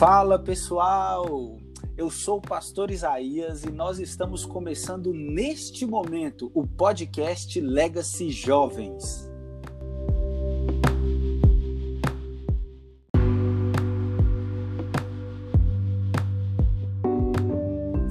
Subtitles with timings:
[0.00, 1.58] Fala pessoal,
[1.94, 9.30] eu sou o pastor Isaías e nós estamos começando neste momento o podcast Legacy Jovens.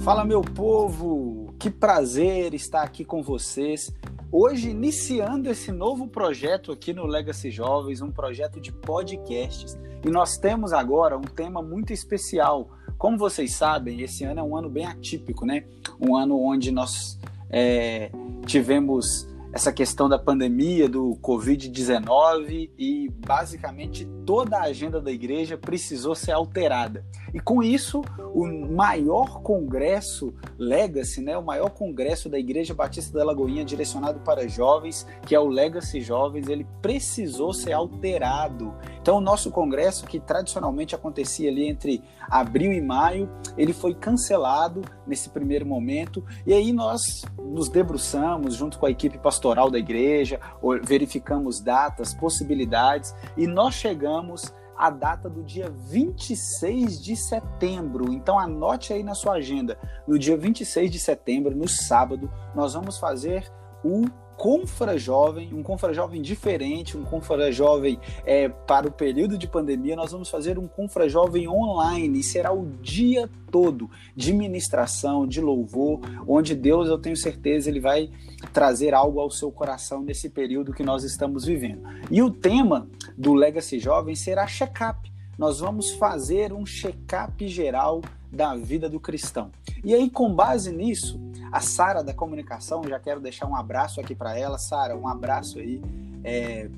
[0.02, 3.91] Fala meu povo, que prazer estar aqui com vocês.
[4.32, 9.76] Hoje, iniciando esse novo projeto aqui no Legacy Jovens, um projeto de podcasts.
[10.05, 12.70] E nós temos agora um tema muito especial.
[12.95, 15.66] Como vocês sabem, esse ano é um ano bem atípico, né?
[16.00, 17.17] Um ano onde nós
[17.50, 18.12] é,
[18.45, 26.13] tivemos essa questão da pandemia, do Covid-19 e basicamente toda a agenda da igreja precisou
[26.13, 27.03] ser alterada.
[27.34, 28.02] E com isso,
[28.34, 34.48] o maior congresso Legacy, né, o maior congresso da Igreja Batista da Lagoinha direcionado para
[34.48, 38.73] jovens, que é o Legacy Jovens, ele precisou ser alterado.
[39.02, 44.81] Então, o nosso congresso, que tradicionalmente acontecia ali entre abril e maio, ele foi cancelado
[45.08, 46.23] nesse primeiro momento.
[46.45, 49.39] E aí nós nos debruçamos junto com a equipe pastoral
[49.72, 50.40] da igreja,
[50.84, 58.14] verificamos datas, possibilidades e nós chegamos à data do dia 26 de setembro.
[58.14, 59.78] Então anote aí na sua agenda.
[60.08, 63.52] No dia 26 de setembro, no sábado, nós vamos fazer
[63.84, 64.06] o
[64.40, 69.98] Confra Jovem, um Confra Jovem diferente, um Confra Jovem é, para o período de pandemia.
[69.98, 75.42] Nós vamos fazer um Confra Jovem online e será o dia todo de ministração, de
[75.42, 78.10] louvor, onde Deus, eu tenho certeza, ele vai
[78.54, 81.82] trazer algo ao seu coração nesse período que nós estamos vivendo.
[82.10, 85.12] E o tema do Legacy Jovem será check-up.
[85.38, 88.02] Nós vamos fazer um check-up geral
[88.32, 89.52] da vida do cristão.
[89.84, 91.20] E aí, com base nisso,
[91.52, 94.58] a Sara da comunicação, já quero deixar um abraço aqui para ela.
[94.58, 95.81] Sara, um abraço aí.
[96.23, 96.69] É,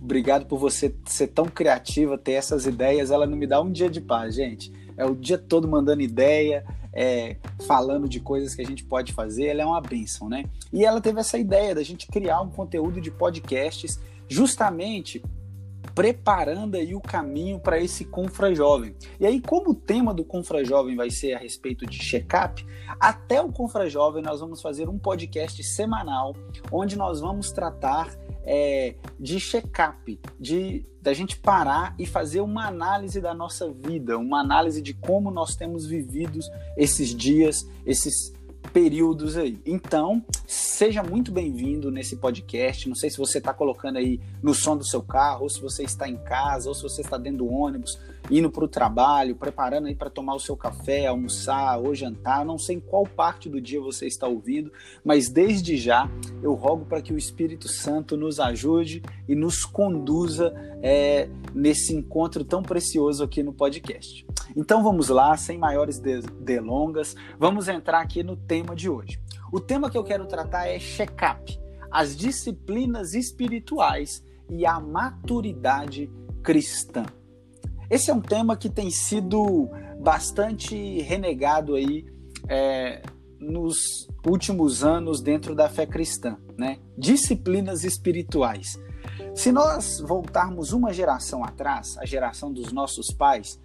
[0.00, 3.10] obrigado por você ser tão criativa, ter essas ideias.
[3.10, 4.72] Ela não me dá um dia de paz, gente.
[4.96, 9.46] É o dia todo mandando ideia, é, falando de coisas que a gente pode fazer.
[9.46, 10.44] Ela é uma bênção, né?
[10.72, 15.22] E ela teve essa ideia da gente criar um conteúdo de podcasts justamente
[15.94, 18.94] preparando aí o caminho para esse Confra Jovem.
[19.18, 22.64] E aí, como o tema do Confra Jovem vai ser a respeito de check-up,
[22.98, 26.34] até o Confra Jovem nós vamos fazer um podcast semanal
[26.70, 33.20] onde nós vamos tratar é, de check-up, de da gente parar e fazer uma análise
[33.22, 36.38] da nossa vida, uma análise de como nós temos vivido
[36.76, 38.34] esses dias, esses
[38.72, 39.60] períodos aí.
[39.66, 42.88] Então, seja muito bem-vindo nesse podcast.
[42.88, 45.82] Não sei se você está colocando aí no som do seu carro, ou se você
[45.82, 47.98] está em casa, ou se você está dentro do ônibus,
[48.30, 52.44] indo para o trabalho, preparando aí para tomar o seu café, almoçar ou jantar.
[52.44, 54.72] Não sei em qual parte do dia você está ouvindo,
[55.04, 56.10] mas desde já
[56.42, 62.44] eu rogo para que o Espírito Santo nos ajude e nos conduza é, nesse encontro
[62.44, 64.24] tão precioso aqui no podcast.
[64.56, 69.20] Então vamos lá, sem maiores delongas, vamos entrar aqui no tema de hoje.
[69.52, 71.58] O tema que eu quero tratar é check-up,
[71.90, 76.10] as disciplinas espirituais e a maturidade
[76.42, 77.04] cristã.
[77.88, 79.68] Esse é um tema que tem sido
[80.00, 82.06] bastante renegado aí
[82.48, 83.02] é,
[83.38, 86.78] nos últimos anos dentro da fé cristã, né?
[86.96, 88.78] Disciplinas espirituais.
[89.34, 93.60] Se nós voltarmos uma geração atrás, a geração dos nossos pais,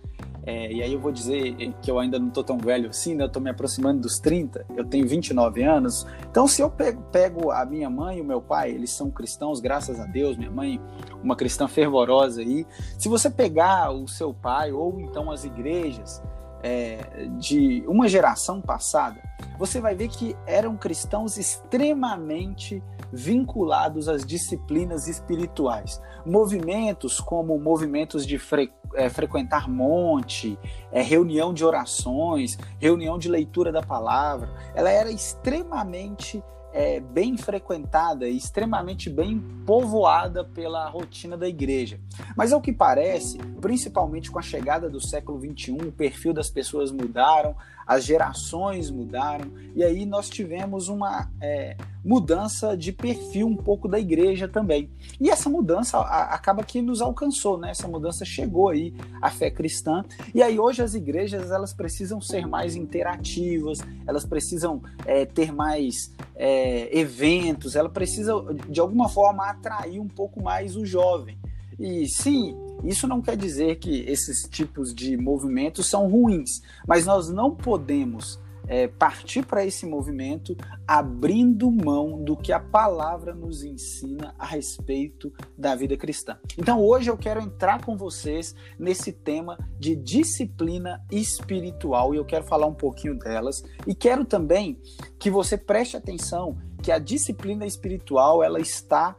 [0.45, 3.23] é, e aí eu vou dizer que eu ainda não estou tão velho assim, né?
[3.23, 6.05] Eu estou me aproximando dos 30, eu tenho 29 anos.
[6.29, 9.59] Então, se eu pego, pego, a minha mãe e o meu pai, eles são cristãos,
[9.59, 10.79] graças a Deus, minha mãe,
[11.23, 12.65] uma cristã fervorosa aí.
[12.99, 16.21] Se você pegar o seu pai ou então as igrejas
[16.65, 19.21] é, de uma geração passada,
[19.59, 22.81] você vai ver que eram cristãos extremamente
[23.13, 26.01] vinculados às disciplinas espirituais.
[26.25, 30.57] Movimentos como movimentos de fre é, frequentar monte,
[30.91, 36.43] é, reunião de orações, reunião de leitura da palavra, ela era extremamente
[36.75, 42.01] é, bem frequentada e extremamente bem povoada pela rotina da igreja.
[42.35, 46.91] Mas ao que parece, principalmente com a chegada do século XXI, o perfil das pessoas
[46.91, 53.87] mudaram, as gerações mudaram, e aí nós tivemos uma é, mudança de perfil um pouco
[53.87, 54.89] da igreja também.
[55.19, 57.71] E essa mudança a, acaba que nos alcançou, né?
[57.71, 60.03] Essa mudança chegou aí à fé cristã,
[60.33, 66.13] e aí hoje as igrejas elas precisam ser mais interativas, elas precisam é, ter mais
[66.35, 68.33] é, eventos, ela precisa
[68.67, 71.37] de alguma forma atrair um pouco mais o jovem.
[71.77, 72.55] E sim,
[72.87, 78.39] isso não quer dizer que esses tipos de movimentos são ruins, mas nós não podemos
[78.67, 80.55] é, partir para esse movimento
[80.87, 86.37] abrindo mão do que a palavra nos ensina a respeito da vida cristã.
[86.57, 92.45] Então hoje eu quero entrar com vocês nesse tema de disciplina espiritual e eu quero
[92.45, 94.79] falar um pouquinho delas e quero também
[95.19, 99.15] que você preste atenção que a disciplina espiritual ela está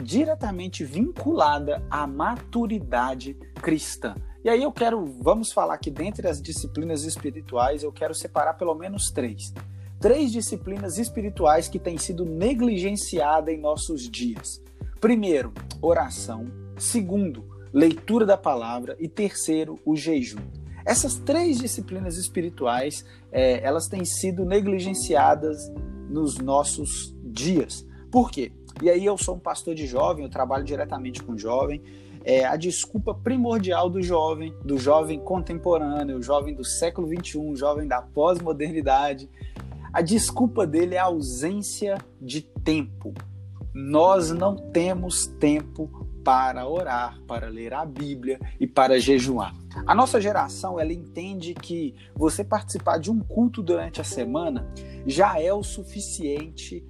[0.00, 4.14] diretamente vinculada à maturidade cristã.
[4.44, 8.74] E aí eu quero, vamos falar que dentre as disciplinas espirituais, eu quero separar pelo
[8.74, 9.52] menos três.
[10.00, 14.60] Três disciplinas espirituais que têm sido negligenciadas em nossos dias.
[15.00, 16.46] Primeiro, oração.
[16.76, 18.96] Segundo, leitura da palavra.
[18.98, 20.42] E terceiro, o jejum.
[20.84, 25.70] Essas três disciplinas espirituais, é, elas têm sido negligenciadas
[26.08, 27.86] nos nossos dias.
[28.10, 28.52] Por quê?
[28.82, 31.80] E aí eu sou um pastor de jovem, eu trabalho diretamente com jovem,
[32.24, 37.86] é a desculpa primordial do jovem, do jovem contemporâneo, jovem do século XXI, o jovem
[37.86, 39.30] da pós-modernidade.
[39.92, 43.14] A desculpa dele é a ausência de tempo.
[43.72, 45.88] Nós não temos tempo
[46.24, 49.54] para orar, para ler a Bíblia e para jejuar.
[49.86, 54.68] A nossa geração, ela entende que você participar de um culto durante a semana
[55.06, 56.84] já é o suficiente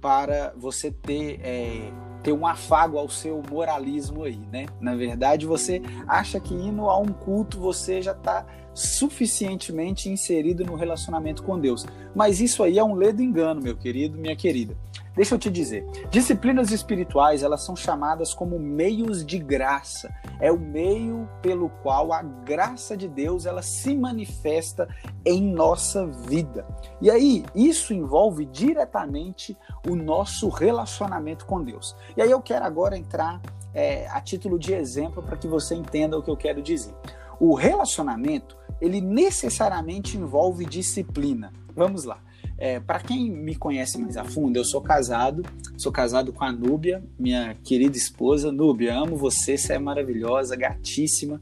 [0.00, 1.92] para você ter é,
[2.22, 4.66] ter um afago ao seu moralismo aí, né?
[4.80, 10.74] Na verdade, você acha que indo a um culto você já está suficientemente inserido no
[10.74, 11.86] relacionamento com Deus.
[12.14, 14.76] Mas isso aí é um ledo engano, meu querido, minha querida.
[15.14, 20.12] Deixa eu te dizer, disciplinas espirituais, elas são chamadas como meios de graça.
[20.40, 24.88] É o meio pelo qual a graça de Deus, ela se manifesta
[25.24, 26.66] em nossa vida.
[27.00, 29.56] E aí, isso envolve diretamente
[29.88, 31.96] o nosso relacionamento com Deus.
[32.16, 33.40] E aí eu quero agora entrar
[33.74, 36.94] é, a título de exemplo para que você entenda o que eu quero dizer.
[37.38, 41.52] O relacionamento, ele necessariamente envolve disciplina.
[41.74, 42.18] Vamos lá.
[42.60, 45.42] É, para quem me conhece mais a fundo, eu sou casado,
[45.78, 48.52] sou casado com a Núbia, minha querida esposa.
[48.52, 51.40] Núbia, amo você, você é maravilhosa, gatíssima,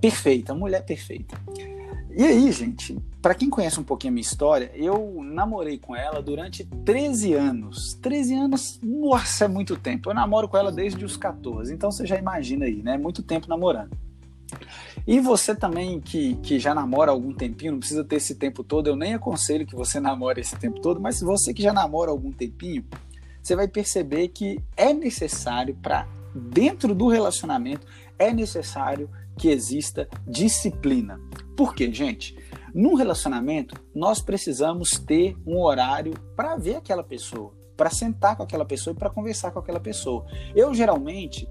[0.00, 1.38] perfeita, mulher perfeita.
[2.16, 6.22] E aí, gente, para quem conhece um pouquinho a minha história, eu namorei com ela
[6.22, 7.92] durante 13 anos.
[8.00, 10.08] 13 anos, nossa, é muito tempo.
[10.08, 12.96] Eu namoro com ela desde os 14, então você já imagina aí, né?
[12.96, 13.90] Muito tempo namorando.
[15.06, 18.62] E você também que, que já namora há algum tempinho, não precisa ter esse tempo
[18.62, 22.10] todo, eu nem aconselho que você namore esse tempo todo, mas você que já namora
[22.10, 22.84] há algum tempinho,
[23.42, 27.86] você vai perceber que é necessário para dentro do relacionamento
[28.18, 31.20] é necessário que exista disciplina.
[31.56, 32.36] Por quê, gente?
[32.74, 38.64] Num relacionamento, nós precisamos ter um horário para ver aquela pessoa, para sentar com aquela
[38.64, 40.26] pessoa e para conversar com aquela pessoa.
[40.54, 41.48] Eu geralmente,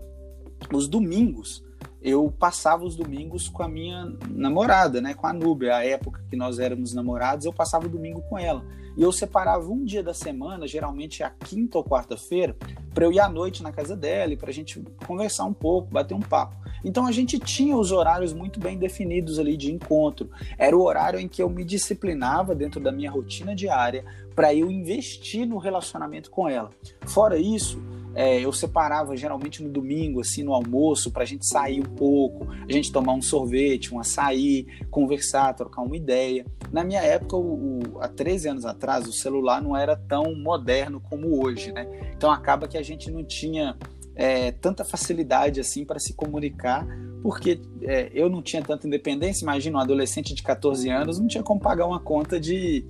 [0.73, 1.63] os domingos,
[2.07, 5.75] eu passava os domingos com a minha namorada, né, com a Núbia.
[5.75, 8.63] A época que nós éramos namorados, eu passava o domingo com ela.
[8.95, 12.55] E eu separava um dia da semana, geralmente a quinta ou quarta-feira,
[12.93, 15.91] para eu ir à noite na casa dela e para a gente conversar um pouco,
[15.91, 16.55] bater um papo.
[16.83, 20.29] Então a gente tinha os horários muito bem definidos ali de encontro.
[20.57, 24.71] Era o horário em que eu me disciplinava dentro da minha rotina diária para eu
[24.71, 26.69] investir no relacionamento com ela.
[27.05, 27.81] Fora isso,
[28.17, 32.47] é, eu separava geralmente no domingo, assim, no almoço, para a gente sair um pouco,
[32.67, 36.43] a gente tomar um sorvete, um açaí, conversar, trocar uma ideia.
[36.71, 40.99] Na minha época, o, o, há 13 anos atrás, o celular não era tão moderno
[40.99, 41.87] como hoje, né?
[42.17, 43.77] Então acaba que a gente não tinha
[44.15, 46.87] é, tanta facilidade assim para se comunicar,
[47.21, 49.45] porque é, eu não tinha tanta independência.
[49.45, 52.83] Imagina um adolescente de 14 anos não tinha como pagar uma conta de,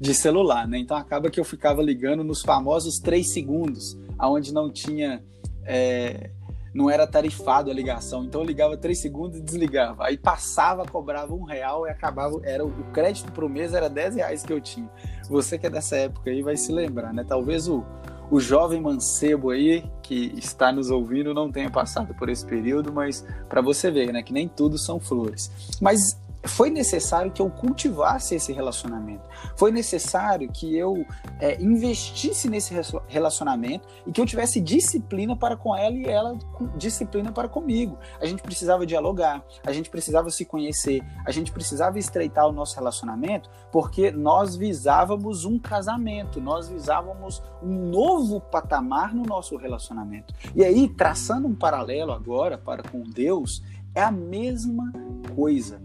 [0.00, 0.78] de celular, né?
[0.78, 5.22] Então acaba que eu ficava ligando nos famosos três segundos aonde não tinha.
[5.64, 6.30] É,
[6.72, 10.06] não era tarifado a ligação, então eu ligava três segundos e desligava.
[10.06, 12.40] Aí passava, cobrava um real e acabava.
[12.44, 14.88] Era o crédito para o mês era 10 reais que eu tinha.
[15.28, 17.24] Você que é dessa época aí vai se lembrar, né?
[17.26, 17.84] Talvez o,
[18.30, 23.26] o jovem mancebo aí que está nos ouvindo não tenha passado por esse período, mas
[23.48, 25.50] para você ver, né, que nem tudo são flores.
[25.80, 29.28] Mas foi necessário que eu cultivasse esse relacionamento.
[29.56, 31.04] Foi necessário que eu
[31.38, 32.74] é, investisse nesse
[33.08, 36.38] relacionamento e que eu tivesse disciplina para com ela e ela
[36.76, 37.98] disciplina para comigo.
[38.20, 42.74] A gente precisava dialogar, a gente precisava se conhecer, a gente precisava estreitar o nosso
[42.76, 50.34] relacionamento porque nós visávamos um casamento, nós visávamos um novo patamar no nosso relacionamento.
[50.54, 53.62] E aí, traçando um paralelo agora para com Deus,
[53.94, 54.92] é a mesma
[55.34, 55.80] coisa.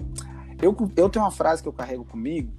[0.62, 2.51] Eu, eu tenho uma frase que eu carrego comigo,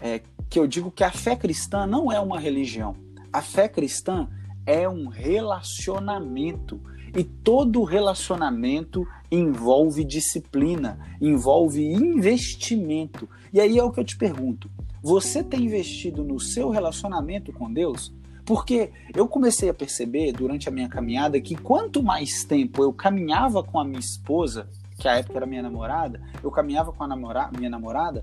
[0.00, 2.94] é, que eu digo que a fé cristã não é uma religião.
[3.32, 4.28] A fé cristã
[4.66, 6.80] é um relacionamento.
[7.16, 13.28] E todo relacionamento envolve disciplina, envolve investimento.
[13.52, 14.70] E aí é o que eu te pergunto:
[15.02, 18.14] você tem investido no seu relacionamento com Deus?
[18.44, 23.62] Porque eu comecei a perceber durante a minha caminhada que quanto mais tempo eu caminhava
[23.62, 24.68] com a minha esposa,
[25.00, 28.22] que à época era minha namorada, eu caminhava com a namora minha namorada,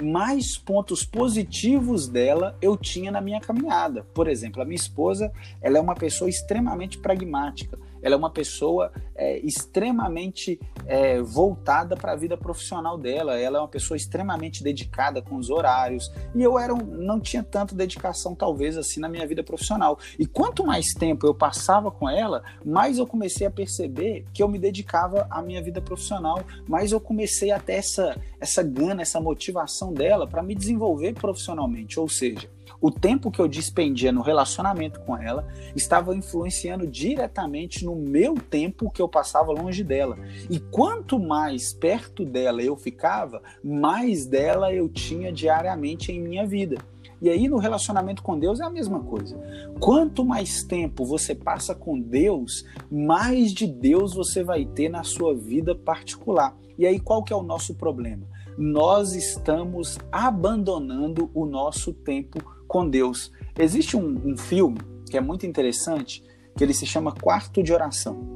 [0.00, 4.04] mais pontos positivos dela eu tinha na minha caminhada.
[4.14, 8.92] Por exemplo, a minha esposa, ela é uma pessoa extremamente pragmática ela é uma pessoa
[9.14, 15.22] é, extremamente é, voltada para a vida profissional dela, ela é uma pessoa extremamente dedicada
[15.22, 19.26] com os horários, e eu era um, não tinha tanta dedicação, talvez, assim, na minha
[19.26, 19.98] vida profissional.
[20.18, 24.48] E quanto mais tempo eu passava com ela, mais eu comecei a perceber que eu
[24.48, 29.20] me dedicava à minha vida profissional, mais eu comecei a ter essa, essa gana, essa
[29.20, 32.48] motivação dela para me desenvolver profissionalmente, ou seja,
[32.80, 38.90] o tempo que eu dispendia no relacionamento com ela estava influenciando diretamente no meu tempo
[38.90, 40.18] que eu passava longe dela.
[40.50, 46.78] E quanto mais perto dela eu ficava, mais dela eu tinha diariamente em minha vida.
[47.22, 49.40] E aí no relacionamento com Deus é a mesma coisa.
[49.78, 55.32] Quanto mais tempo você passa com Deus, mais de Deus você vai ter na sua
[55.32, 56.56] vida particular.
[56.76, 58.26] E aí qual que é o nosso problema?
[58.58, 62.40] Nós estamos abandonando o nosso tempo
[62.72, 63.30] com Deus.
[63.58, 64.78] Existe um, um filme
[65.10, 66.24] que é muito interessante,
[66.56, 68.32] que ele se chama Quarto de Oração.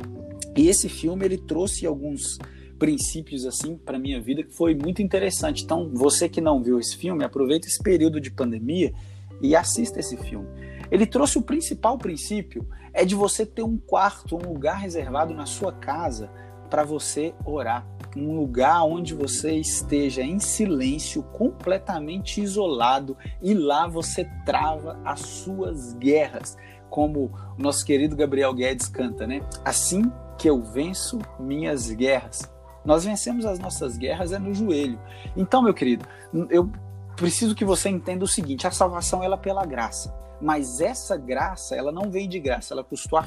[0.55, 2.39] E esse filme ele trouxe alguns
[2.79, 5.65] princípios assim para minha vida que foi muito interessante.
[5.65, 8.93] Então, você que não viu esse filme, aproveita esse período de pandemia
[9.41, 10.47] e assista esse filme.
[10.91, 15.47] Ele trouxe o principal princípio é de você ter um quarto, um lugar reservado na
[15.47, 16.31] sua casa
[16.69, 17.87] para você orar
[18.17, 25.93] um lugar onde você esteja em silêncio, completamente isolado, e lá você trava as suas
[25.95, 26.57] guerras,
[26.89, 29.43] como o nosso querido Gabriel Guedes canta, né?
[29.65, 32.51] Assim que eu venço minhas guerras.
[32.85, 34.99] Nós vencemos as nossas guerras é no joelho.
[35.37, 36.07] Então, meu querido,
[36.51, 36.71] eu
[37.17, 41.75] preciso que você entenda o seguinte: a salvação ela é pela graça, mas essa graça
[41.75, 43.27] ela não vem de graça, ela custou a,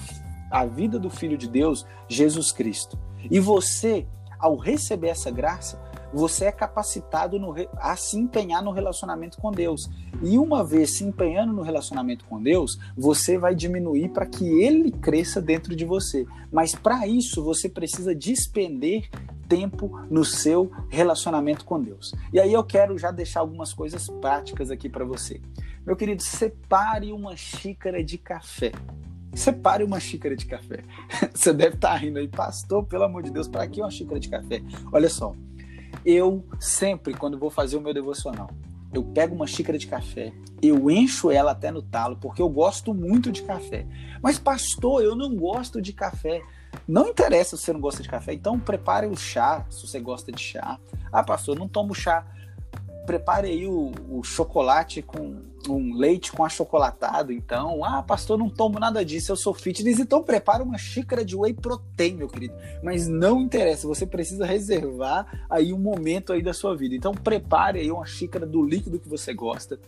[0.50, 2.98] a vida do Filho de Deus, Jesus Cristo.
[3.29, 4.08] E você
[4.39, 5.79] ao receber essa graça,
[6.12, 9.89] você é capacitado no, a se empenhar no relacionamento com Deus.
[10.24, 14.91] E uma vez se empenhando no relacionamento com Deus, você vai diminuir para que ele
[14.91, 16.25] cresça dentro de você.
[16.51, 19.10] Mas para isso, você precisa despender
[19.48, 22.13] tempo no seu relacionamento com Deus.
[22.31, 25.41] E aí eu quero já deixar algumas coisas práticas aqui para você.
[25.86, 28.72] Meu querido, separe uma xícara de café
[29.33, 30.83] Separe uma xícara de café.
[31.33, 34.19] Você deve estar tá rindo aí, pastor, pelo amor de Deus, para que uma xícara
[34.19, 34.62] de café?
[34.91, 35.33] Olha só,
[36.05, 38.50] eu sempre, quando vou fazer o meu devocional,
[38.93, 42.93] eu pego uma xícara de café, eu encho ela até no talo, porque eu gosto
[42.93, 43.86] muito de café.
[44.21, 46.41] Mas, pastor, eu não gosto de café.
[46.88, 50.31] Não interessa se você não gosta de café, então prepare o chá, se você gosta
[50.31, 50.79] de chá.
[51.12, 52.25] Ah, pastor, eu não tomo chá
[53.09, 57.83] prepare aí o, o, chocolate com um leite com achocolatado, então.
[57.83, 61.53] Ah, pastor, não tomo nada disso, eu sou fitness, então prepare uma xícara de whey
[61.53, 62.53] protein, meu querido.
[62.83, 66.95] Mas não interessa, você precisa reservar aí um momento aí da sua vida.
[66.95, 69.79] Então prepare aí uma xícara do líquido que você gosta.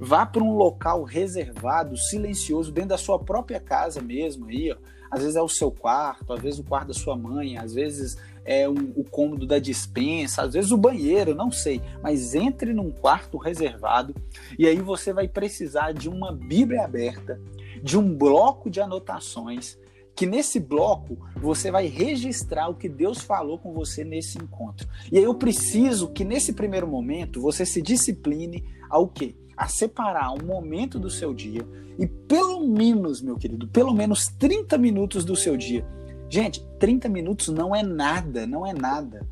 [0.00, 4.76] Vá para um local reservado, silencioso, dentro da sua própria casa mesmo aí, ó.
[5.10, 8.16] Às vezes é o seu quarto, às vezes o quarto da sua mãe, às vezes
[8.44, 12.90] é um, o cômodo da dispensa, às vezes o banheiro, não sei, mas entre num
[12.90, 14.14] quarto reservado
[14.58, 17.40] e aí você vai precisar de uma Bíblia aberta,
[17.82, 19.78] de um bloco de anotações,
[20.14, 24.86] que nesse bloco você vai registrar o que Deus falou com você nesse encontro.
[25.10, 29.34] E aí eu preciso que nesse primeiro momento você se discipline ao quê?
[29.56, 31.66] A separar um momento do seu dia
[31.98, 35.86] e pelo menos, meu querido, pelo menos 30 minutos do seu dia
[36.32, 39.28] Gente, 30 minutos não é nada, não é nada.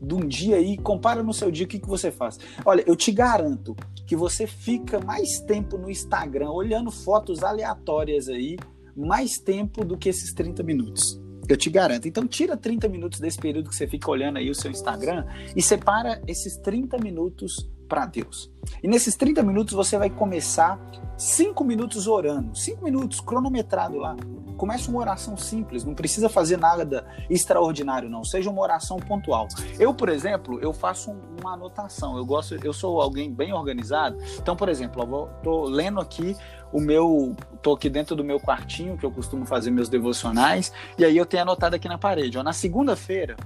[0.00, 2.38] De um dia aí, compara no seu dia o que, que você faz.
[2.64, 3.74] Olha, eu te garanto
[4.06, 8.56] que você fica mais tempo no Instagram olhando fotos aleatórias aí,
[8.96, 11.20] mais tempo do que esses 30 minutos.
[11.48, 12.06] Eu te garanto.
[12.06, 15.60] Então, tira 30 minutos desse período que você fica olhando aí o seu Instagram e
[15.60, 18.50] separa esses 30 minutos para Deus.
[18.82, 20.80] E nesses 30 minutos você vai começar
[21.16, 24.16] 5 minutos orando, 5 minutos cronometrado lá.
[24.56, 29.46] Comece uma oração simples, não precisa fazer nada extraordinário não, seja uma oração pontual.
[29.78, 32.16] Eu, por exemplo, eu faço uma anotação.
[32.16, 34.18] Eu gosto, eu sou alguém bem organizado.
[34.38, 36.36] Então, por exemplo, eu vou, tô lendo aqui
[36.72, 41.04] o meu, tô aqui dentro do meu quartinho que eu costumo fazer meus devocionais, e
[41.04, 43.36] aí eu tenho anotado aqui na parede, ó, na segunda-feira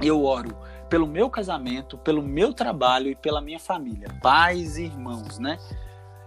[0.00, 0.56] eu oro
[0.92, 5.56] pelo meu casamento, pelo meu trabalho e pela minha família, pais e irmãos, né?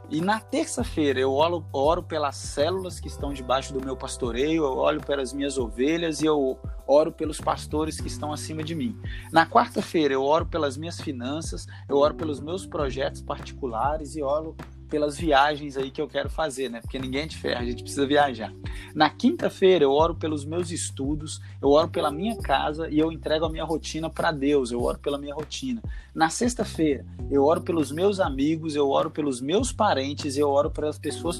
[0.09, 4.75] E na terça-feira eu oro, oro, pelas células que estão debaixo do meu pastoreio, eu
[4.75, 6.57] oro pelas minhas ovelhas e eu
[6.87, 8.99] oro pelos pastores que estão acima de mim.
[9.31, 14.57] Na quarta-feira eu oro pelas minhas finanças, eu oro pelos meus projetos particulares e oro
[14.89, 16.81] pelas viagens aí que eu quero fazer, né?
[16.81, 18.53] Porque ninguém é de ferro, a gente precisa viajar.
[18.93, 23.45] Na quinta-feira eu oro pelos meus estudos, eu oro pela minha casa e eu entrego
[23.45, 25.81] a minha rotina para Deus, eu oro pela minha rotina.
[26.13, 30.97] Na sexta-feira eu oro pelos meus amigos, eu oro pelos meus parentes, eu oro pelas
[30.97, 31.39] pessoas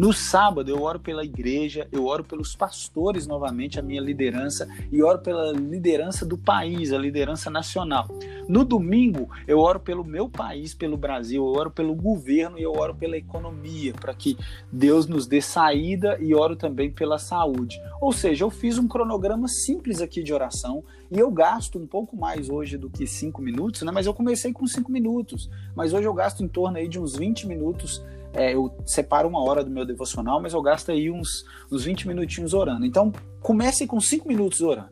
[0.00, 5.02] no sábado, eu oro pela igreja, eu oro pelos pastores novamente, a minha liderança, e
[5.02, 8.08] oro pela liderança do país, a liderança nacional.
[8.48, 12.72] No domingo, eu oro pelo meu país, pelo Brasil, eu oro pelo governo e eu
[12.72, 14.38] oro pela economia, para que
[14.72, 17.78] Deus nos dê saída e oro também pela saúde.
[18.00, 22.16] Ou seja, eu fiz um cronograma simples aqui de oração e eu gasto um pouco
[22.16, 23.90] mais hoje do que cinco minutos, né?
[23.90, 27.16] mas eu comecei com cinco minutos, mas hoje eu gasto em torno aí de uns
[27.16, 28.02] 20 minutos
[28.32, 32.06] é, eu separo uma hora do meu devocional, mas eu gasto aí uns, uns 20
[32.06, 32.86] minutinhos orando.
[32.86, 34.90] Então, comece com 5 minutos orando.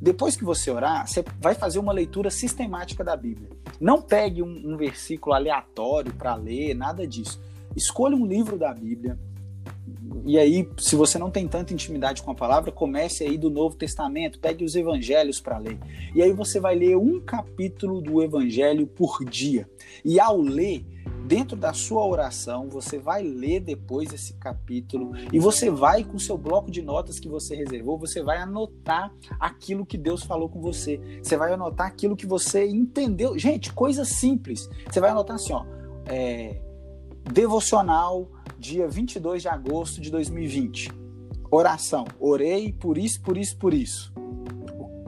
[0.00, 3.48] Depois que você orar, você vai fazer uma leitura sistemática da Bíblia.
[3.80, 7.40] Não pegue um, um versículo aleatório para ler, nada disso.
[7.76, 9.16] Escolha um livro da Bíblia.
[10.24, 13.76] E aí, se você não tem tanta intimidade com a palavra, comece aí do Novo
[13.76, 15.78] Testamento, pegue os evangelhos para ler.
[16.14, 19.68] E aí você vai ler um capítulo do evangelho por dia.
[20.04, 20.84] E ao ler,
[21.26, 26.36] dentro da sua oração, você vai ler depois esse capítulo e você vai com seu
[26.36, 31.00] bloco de notas que você reservou, você vai anotar aquilo que Deus falou com você.
[31.22, 33.38] Você vai anotar aquilo que você entendeu.
[33.38, 34.68] Gente, coisa simples.
[34.90, 35.64] Você vai anotar assim, ó,
[36.06, 36.60] é,
[37.32, 38.28] devocional,
[38.62, 40.92] dia 22 de agosto de 2020.
[41.50, 42.04] Oração.
[42.20, 44.12] Orei por isso, por isso, por isso.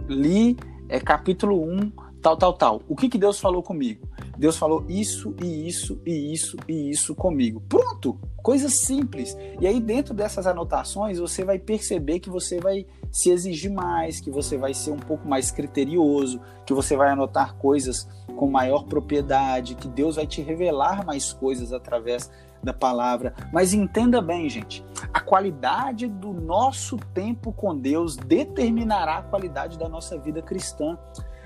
[0.09, 0.57] Li
[0.89, 2.83] é, capítulo 1, tal, tal, tal.
[2.89, 4.09] O que, que Deus falou comigo?
[4.37, 7.63] Deus falou isso e isso e isso e isso comigo.
[7.69, 9.37] Pronto, coisa simples.
[9.61, 14.33] E aí dentro dessas anotações você vai perceber que você vai se exigir mais, que
[14.33, 19.77] você vai ser um pouco mais criterioso, que você vai anotar coisas com maior propriedade,
[19.77, 22.29] que Deus vai te revelar mais coisas através
[22.65, 23.35] da palavra.
[23.53, 29.89] Mas entenda bem, gente, a qualidade do nosso tempo com Deus determinará a qualidade da
[29.89, 30.99] nossa vida cristã.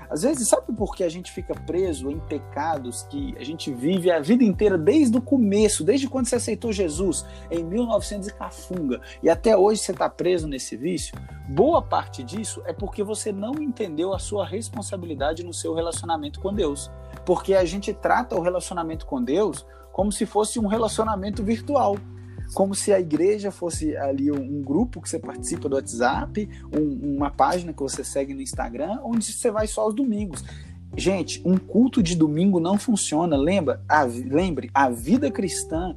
[0.09, 4.09] Às vezes, sabe por que a gente fica preso em pecados que a gente vive
[4.09, 9.01] a vida inteira desde o começo, desde quando você aceitou Jesus, em 1900 e cafunga,
[9.21, 11.15] e até hoje você está preso nesse vício?
[11.47, 16.51] Boa parte disso é porque você não entendeu a sua responsabilidade no seu relacionamento com
[16.51, 16.89] Deus.
[17.23, 19.63] Porque a gente trata o relacionamento com Deus
[19.99, 21.97] como se fosse um relacionamento virtual
[22.53, 27.29] como se a igreja fosse ali um, grupo que você participa do WhatsApp, um, uma
[27.29, 30.43] página que você segue no Instagram, onde você vai só aos domingos.
[30.95, 33.37] Gente, um culto de domingo não funciona.
[33.37, 35.95] Lembra, a, lembre, a vida cristã,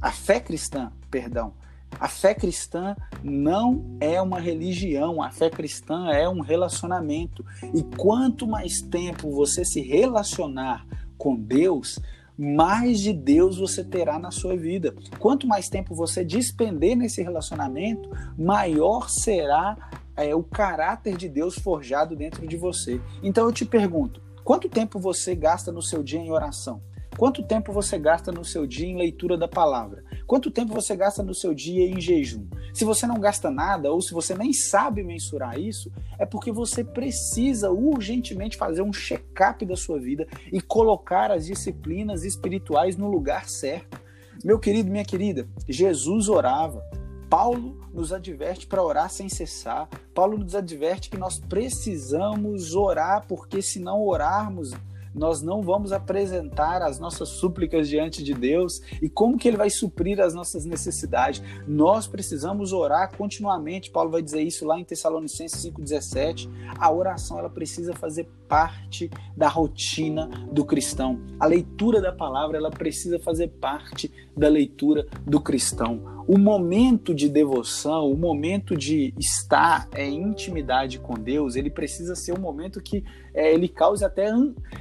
[0.00, 1.52] a fé cristã, perdão,
[2.00, 7.44] a fé cristã não é uma religião, a fé cristã é um relacionamento.
[7.74, 10.86] E quanto mais tempo você se relacionar
[11.18, 11.98] com Deus,
[12.38, 14.94] mais de Deus você terá na sua vida.
[15.18, 19.76] Quanto mais tempo você despender nesse relacionamento, maior será
[20.16, 23.00] é, o caráter de Deus forjado dentro de você.
[23.22, 26.80] Então eu te pergunto: quanto tempo você gasta no seu dia em oração?
[27.16, 30.04] Quanto tempo você gasta no seu dia em leitura da palavra?
[30.28, 32.46] Quanto tempo você gasta no seu dia em jejum?
[32.74, 36.84] Se você não gasta nada ou se você nem sabe mensurar isso, é porque você
[36.84, 43.48] precisa urgentemente fazer um check-up da sua vida e colocar as disciplinas espirituais no lugar
[43.48, 43.98] certo.
[44.44, 46.84] Meu querido, minha querida, Jesus orava.
[47.30, 49.88] Paulo nos adverte para orar sem cessar.
[50.14, 54.74] Paulo nos adverte que nós precisamos orar, porque se não orarmos,
[55.18, 59.70] nós não vamos apresentar as nossas súplicas diante de Deus e como que ele vai
[59.70, 61.42] suprir as nossas necessidades.
[61.66, 63.90] Nós precisamos orar continuamente.
[63.90, 66.48] Paulo vai dizer isso lá em Tessalonicenses 5:17.
[66.78, 71.20] A oração ela precisa fazer parte da rotina do cristão.
[71.38, 76.17] A leitura da palavra ela precisa fazer parte da leitura do cristão.
[76.28, 82.14] O momento de devoção, o momento de estar é, em intimidade com Deus, ele precisa
[82.14, 84.28] ser um momento que é, ele cause até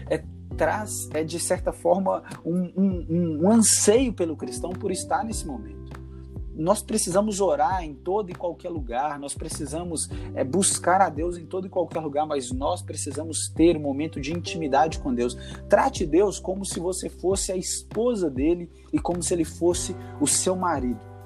[0.09, 0.23] é,
[0.57, 5.87] traz é de certa forma um, um, um anseio pelo cristão por estar nesse momento
[6.57, 11.45] nós precisamos orar em todo e qualquer lugar, nós precisamos é, buscar a Deus em
[11.45, 15.37] todo e qualquer lugar, mas nós precisamos ter um momento de intimidade com Deus.
[15.69, 20.25] Trate Deus como se você fosse a esposa dele e como se ele fosse o
[20.25, 21.16] seu marido.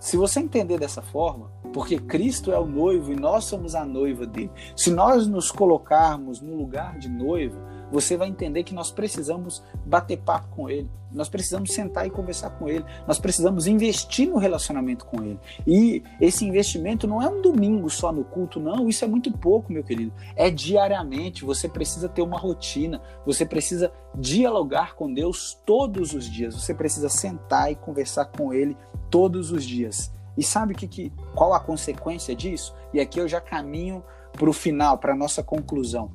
[0.00, 4.26] Se você entender dessa forma, porque Cristo é o noivo e nós somos a noiva
[4.26, 7.60] dele, se nós nos colocarmos no lugar de noiva,
[7.90, 12.50] você vai entender que nós precisamos bater papo com ele, nós precisamos sentar e conversar
[12.50, 15.38] com ele, nós precisamos investir no relacionamento com ele.
[15.66, 19.72] E esse investimento não é um domingo só no culto, não, isso é muito pouco,
[19.72, 20.12] meu querido.
[20.36, 26.54] É diariamente, você precisa ter uma rotina, você precisa dialogar com Deus todos os dias,
[26.54, 28.76] você precisa sentar e conversar com ele
[29.10, 30.12] todos os dias.
[30.36, 32.74] E sabe que, que, qual a consequência disso?
[32.94, 36.10] E aqui eu já caminho para o final, para a nossa conclusão.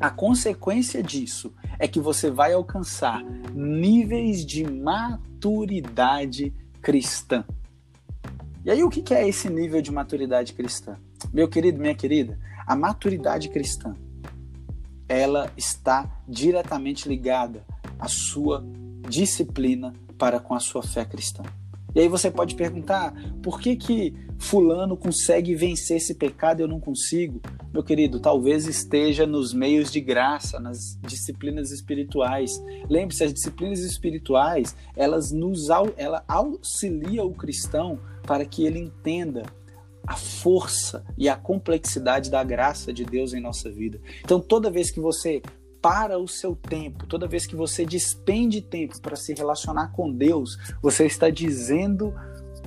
[0.00, 3.22] A consequência disso é que você vai alcançar
[3.54, 7.44] níveis de maturidade cristã.
[8.64, 10.96] E aí, o que é esse nível de maturidade cristã?
[11.32, 13.94] Meu querido, minha querida, a maturidade cristã
[15.06, 17.64] ela está diretamente ligada
[17.98, 18.64] à sua
[19.08, 21.42] disciplina para com a sua fé cristã.
[21.94, 26.68] E aí você pode perguntar, por que que fulano consegue vencer esse pecado e eu
[26.68, 27.40] não consigo?
[27.72, 32.62] Meu querido, talvez esteja nos meios de graça, nas disciplinas espirituais.
[32.88, 39.42] Lembre-se, as disciplinas espirituais, elas nos ela auxilia o cristão para que ele entenda
[40.06, 44.00] a força e a complexidade da graça de Deus em nossa vida.
[44.24, 45.42] Então, toda vez que você
[45.80, 50.58] para o seu tempo, toda vez que você despende tempo para se relacionar com Deus,
[50.82, 52.14] você está dizendo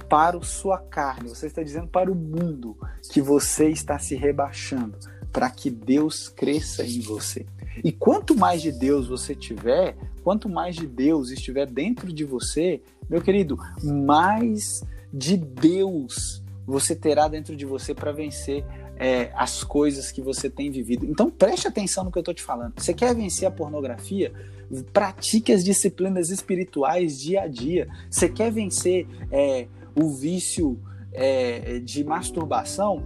[0.09, 2.77] para a sua carne, você está dizendo para o mundo
[3.11, 4.97] que você está se rebaixando
[5.33, 7.45] para que Deus cresça em você.
[7.83, 12.79] E quanto mais de Deus você tiver, quanto mais de Deus estiver dentro de você,
[13.09, 18.63] meu querido, mais de Deus você terá dentro de você para vencer
[18.97, 21.05] é, as coisas que você tem vivido.
[21.05, 22.73] Então preste atenção no que eu estou te falando.
[22.77, 24.33] Você quer vencer a pornografia?
[24.91, 27.87] Pratique as disciplinas espirituais dia a dia.
[28.09, 30.79] Você quer vencer é, o vício
[31.11, 33.03] é, de masturbação?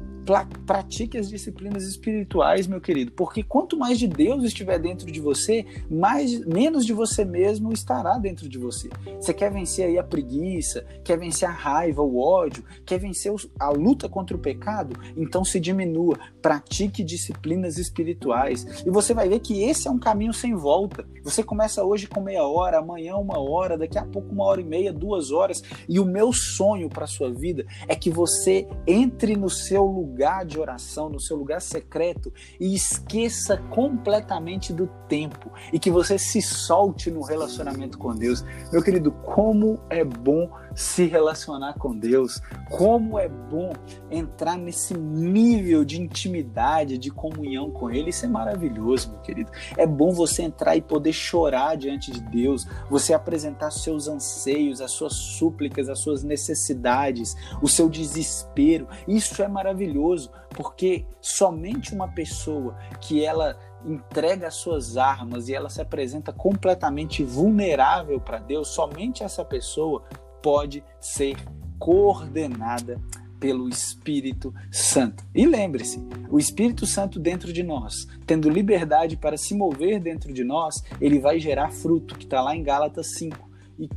[0.65, 5.65] Pratique as disciplinas espirituais, meu querido, porque quanto mais de Deus estiver dentro de você,
[5.89, 8.89] mais menos de você mesmo estará dentro de você.
[9.19, 13.69] Você quer vencer aí a preguiça, quer vencer a raiva, o ódio, quer vencer a
[13.69, 14.99] luta contra o pecado?
[15.15, 20.33] Então se diminua, pratique disciplinas espirituais e você vai ver que esse é um caminho
[20.33, 21.07] sem volta.
[21.23, 24.65] Você começa hoje com meia hora, amanhã uma hora, daqui a pouco uma hora e
[24.65, 25.61] meia, duas horas.
[25.87, 30.43] E o meu sonho para sua vida é que você entre no seu lugar lugar
[30.45, 36.41] de oração, no seu lugar secreto e esqueça completamente do tempo e que você se
[36.41, 38.43] solte no relacionamento com Deus.
[38.71, 43.73] Meu querido, como é bom se relacionar com Deus, como é bom
[44.11, 48.11] entrar nesse nível de intimidade, de comunhão com Ele.
[48.11, 49.51] Isso é maravilhoso, meu querido.
[49.75, 54.91] É bom você entrar e poder chorar diante de Deus, você apresentar seus anseios, as
[54.91, 58.87] suas súplicas, as suas necessidades, o seu desespero.
[59.07, 65.69] Isso é maravilhoso, porque somente uma pessoa que ela entrega as suas armas e ela
[65.69, 70.03] se apresenta completamente vulnerável para Deus, somente essa pessoa
[70.47, 71.35] pode ser
[71.77, 73.01] coordenada
[73.37, 75.25] pelo Espírito Santo.
[75.35, 80.45] E lembre-se, o Espírito Santo dentro de nós, tendo liberdade para se mover dentro de
[80.45, 83.37] nós, ele vai gerar fruto, que está lá em Gálatas 5.
[83.77, 83.89] E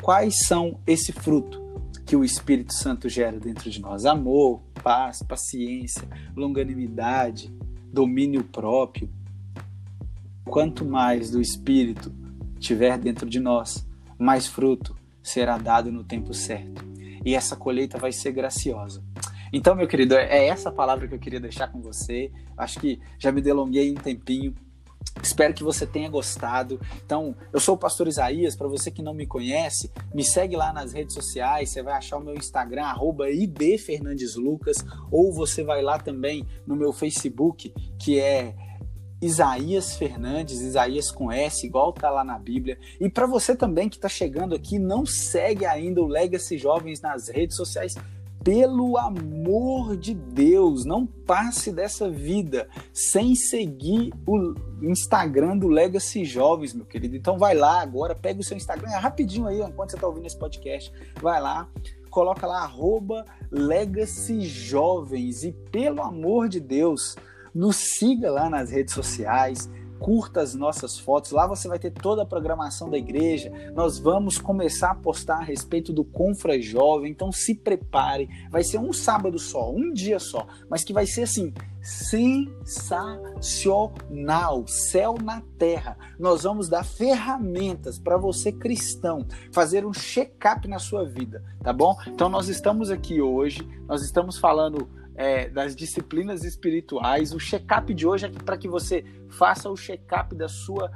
[0.00, 1.60] quais são esse fruto
[2.06, 4.06] que o Espírito Santo gera dentro de nós?
[4.06, 7.54] Amor, paz, paciência, longanimidade,
[7.92, 9.10] domínio próprio.
[10.46, 12.10] Quanto mais do Espírito
[12.58, 13.86] tiver dentro de nós,
[14.18, 16.84] mais fruto será dado no tempo certo.
[17.24, 19.02] E essa colheita vai ser graciosa.
[19.52, 22.32] Então, meu querido, é essa palavra que eu queria deixar com você.
[22.56, 24.54] Acho que já me delonguei um tempinho.
[25.22, 26.80] Espero que você tenha gostado.
[27.04, 28.56] Então, eu sou o pastor Isaías.
[28.56, 31.68] Para você que não me conhece, me segue lá nas redes sociais.
[31.70, 32.86] Você vai achar o meu Instagram,
[33.30, 38.54] @ibfernandeslucas, ou você vai lá também no meu Facebook, que é
[39.22, 42.76] Isaías Fernandes, Isaías com S, igual tá lá na Bíblia.
[43.00, 47.28] E para você também que está chegando aqui, não segue ainda o Legacy Jovens nas
[47.28, 47.94] redes sociais.
[48.42, 56.74] Pelo amor de Deus, não passe dessa vida sem seguir o Instagram do Legacy Jovens,
[56.74, 57.14] meu querido.
[57.14, 60.26] Então vai lá agora, pega o seu Instagram, é rapidinho aí, enquanto você está ouvindo
[60.26, 61.68] esse podcast, vai lá,
[62.10, 65.44] coloca lá, arroba Legacy Jovens.
[65.44, 67.14] E pelo amor de Deus,
[67.54, 69.70] nos siga lá nas redes sociais,
[70.02, 71.30] curta as nossas fotos.
[71.30, 73.52] Lá você vai ter toda a programação da igreja.
[73.72, 77.12] Nós vamos começar a postar a respeito do Confra Jovem.
[77.12, 78.28] Então se prepare.
[78.50, 83.46] Vai ser um sábado só, um dia só, mas que vai ser assim sensacional,
[84.66, 85.96] céu na terra.
[86.18, 91.96] Nós vamos dar ferramentas para você cristão fazer um check-up na sua vida, tá bom?
[92.06, 97.32] Então nós estamos aqui hoje, nós estamos falando é, das disciplinas espirituais.
[97.32, 100.90] O check-up de hoje é para que você faça o check-up da sua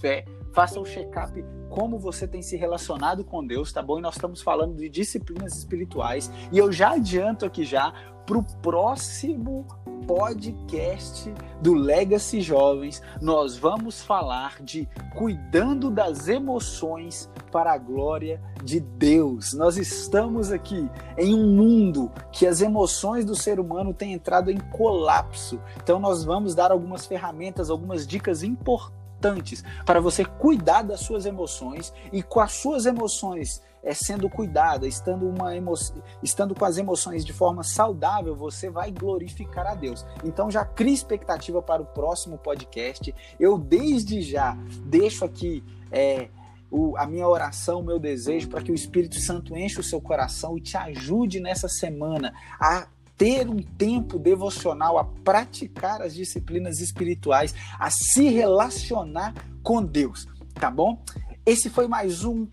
[0.00, 3.98] fé, faça o check-up como você tem se relacionado com Deus, tá bom?
[3.98, 6.30] E nós estamos falando de disciplinas espirituais.
[6.52, 7.92] E eu já adianto aqui já
[8.26, 9.66] para o próximo
[10.06, 18.80] podcast do Legacy Jovens, nós vamos falar de cuidando das emoções para a glória de
[18.80, 19.52] Deus.
[19.52, 24.58] Nós estamos aqui em um mundo que as emoções do ser humano têm entrado em
[24.58, 25.60] colapso.
[25.76, 31.92] Então nós vamos dar algumas ferramentas, algumas dicas importantes para você cuidar das suas emoções
[32.10, 35.74] e com as suas emoções é sendo cuidada, estando, uma emo...
[36.22, 40.06] estando com as emoções de forma saudável, você vai glorificar a Deus.
[40.24, 43.14] Então já crie expectativa para o próximo podcast.
[43.38, 46.28] Eu desde já deixo aqui é,
[46.72, 50.00] o, a minha oração, o meu desejo para que o Espírito Santo enche o seu
[50.00, 56.80] coração e te ajude nessa semana a ter um tempo devocional, a praticar as disciplinas
[56.80, 61.00] espirituais, a se relacionar com Deus, tá bom?
[61.44, 62.48] Esse foi mais um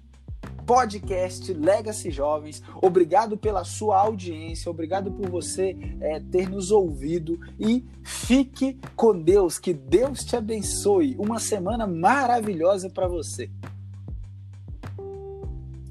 [0.66, 2.62] podcast Legacy Jovens.
[2.82, 9.58] Obrigado pela sua audiência, obrigado por você é, ter nos ouvido e fique com Deus.
[9.58, 11.16] Que Deus te abençoe.
[11.18, 13.50] Uma semana maravilhosa para você.